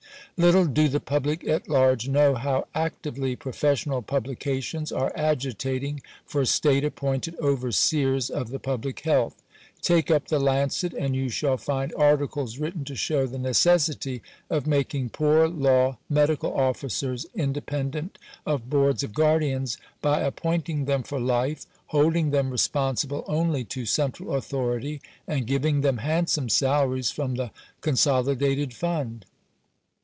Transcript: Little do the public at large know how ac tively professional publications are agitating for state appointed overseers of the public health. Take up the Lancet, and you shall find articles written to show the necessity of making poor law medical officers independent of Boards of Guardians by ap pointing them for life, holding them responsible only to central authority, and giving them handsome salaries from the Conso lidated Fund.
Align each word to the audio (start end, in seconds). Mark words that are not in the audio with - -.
Little 0.37 0.65
do 0.65 0.87
the 0.87 1.01
public 1.01 1.47
at 1.47 1.67
large 1.69 2.07
know 2.09 2.33
how 2.33 2.65
ac 2.75 2.95
tively 3.03 3.37
professional 3.37 4.01
publications 4.01 4.91
are 4.91 5.11
agitating 5.15 6.01
for 6.25 6.45
state 6.45 6.83
appointed 6.83 7.35
overseers 7.39 8.31
of 8.31 8.49
the 8.49 8.57
public 8.57 9.01
health. 9.01 9.43
Take 9.83 10.09
up 10.09 10.29
the 10.29 10.39
Lancet, 10.39 10.93
and 10.93 11.15
you 11.15 11.29
shall 11.29 11.57
find 11.57 11.93
articles 11.95 12.57
written 12.57 12.83
to 12.85 12.95
show 12.95 13.27
the 13.27 13.37
necessity 13.37 14.23
of 14.49 14.65
making 14.65 15.09
poor 15.09 15.47
law 15.47 15.99
medical 16.09 16.51
officers 16.51 17.27
independent 17.35 18.17
of 18.43 18.67
Boards 18.67 19.03
of 19.03 19.13
Guardians 19.13 19.77
by 20.01 20.21
ap 20.23 20.37
pointing 20.37 20.85
them 20.85 21.03
for 21.03 21.19
life, 21.19 21.67
holding 21.87 22.31
them 22.31 22.49
responsible 22.49 23.25
only 23.27 23.63
to 23.65 23.85
central 23.85 24.33
authority, 24.33 25.01
and 25.27 25.45
giving 25.45 25.81
them 25.81 25.97
handsome 25.99 26.49
salaries 26.49 27.11
from 27.11 27.35
the 27.35 27.51
Conso 27.83 28.25
lidated 28.25 28.73
Fund. 28.73 29.25